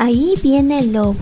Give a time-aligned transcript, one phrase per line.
[0.00, 1.16] Ahí viene el lobo.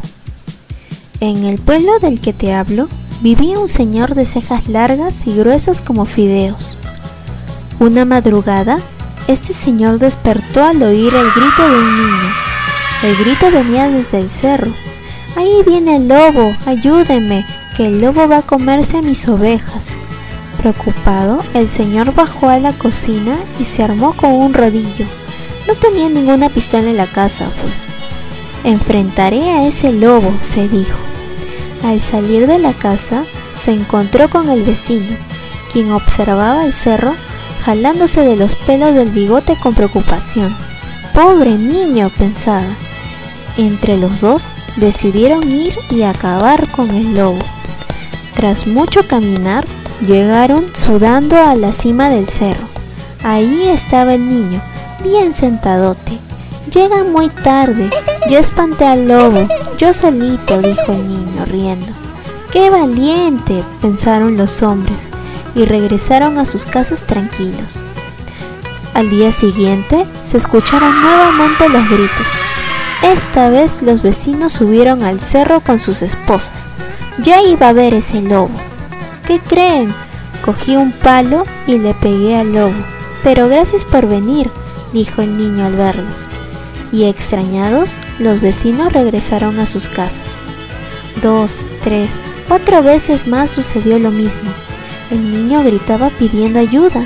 [1.21, 2.91] En el pueblo del que te hablo
[3.23, 6.77] vivía un señor de cejas largas y gruesas como fideos.
[7.81, 8.77] Una madrugada,
[9.29, 12.35] este señor despertó al oír el grito de un niño.
[13.03, 14.71] El grito venía desde el cerro.
[15.37, 17.47] Ahí viene el lobo, ayúdeme,
[17.79, 19.97] que el lobo va a comerse mis ovejas.
[20.59, 25.07] Preocupado, el señor bajó a la cocina y se armó con un rodillo.
[25.67, 27.96] No tenía ninguna pistola en la casa, pues.
[28.67, 30.99] Enfrentaré a ese lobo, se dijo.
[31.85, 33.23] Al salir de la casa,
[33.55, 35.17] se encontró con el vecino,
[35.73, 37.15] quien observaba el cerro
[37.63, 40.53] jalándose de los pelos del bigote con preocupación.
[41.15, 42.67] Pobre niño, pensaba.
[43.57, 47.39] Entre los dos decidieron ir y acabar con el lobo.
[48.35, 49.65] Tras mucho caminar,
[50.05, 52.67] llegaron sudando a la cima del cerro.
[53.23, 54.61] Ahí estaba el niño,
[55.05, 56.19] bien sentadote.
[56.73, 57.89] Llega muy tarde,
[58.29, 59.47] yo espanté al lobo,
[59.79, 61.87] yo solito, dijo el niño, riendo.
[62.51, 63.63] ¡Qué valiente!
[63.81, 65.09] pensaron los hombres,
[65.55, 67.77] y regresaron a sus casas tranquilos.
[68.95, 72.27] Al día siguiente se escucharon nuevamente los gritos.
[73.03, 76.67] Esta vez los vecinos subieron al cerro con sus esposas.
[77.23, 78.51] Ya iba a ver ese lobo.
[79.27, 79.95] ¿Qué creen?
[80.45, 82.85] Cogí un palo y le pegué al lobo.
[83.23, 84.51] Pero gracias por venir,
[84.93, 86.36] dijo el niño al verlos
[86.93, 90.37] y extrañados, los vecinos regresaron a sus casas.
[91.23, 94.51] Dos, tres, cuatro veces más sucedió lo mismo.
[95.11, 97.05] El niño gritaba pidiendo ayuda.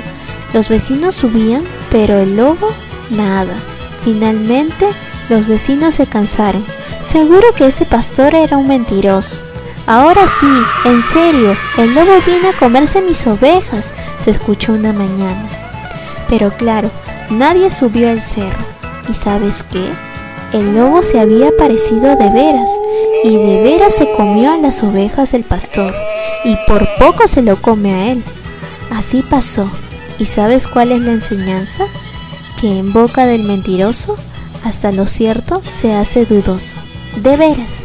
[0.53, 2.69] Los vecinos subían, pero el lobo
[3.09, 3.55] nada.
[4.03, 4.87] Finalmente,
[5.29, 6.63] los vecinos se cansaron.
[7.03, 9.37] Seguro que ese pastor era un mentiroso.
[9.87, 10.47] Ahora sí,
[10.85, 13.93] en serio, el lobo viene a comerse mis ovejas,
[14.23, 15.49] se escuchó una mañana.
[16.29, 16.89] Pero claro,
[17.29, 18.80] nadie subió al cerro.
[19.09, 19.83] ¿Y sabes qué?
[20.53, 22.69] El lobo se había aparecido de veras
[23.23, 25.93] y de veras se comió a las ovejas del pastor
[26.43, 28.23] y por poco se lo come a él.
[28.91, 29.69] Así pasó.
[30.19, 31.85] ¿Y sabes cuál es la enseñanza?
[32.59, 34.17] Que en boca del mentiroso
[34.63, 36.75] hasta lo cierto se hace dudoso.
[37.23, 37.83] De veras.